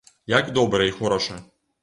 Як 0.33 0.49
добра 0.55 0.83
і 0.89 0.95
хораша! 0.97 1.39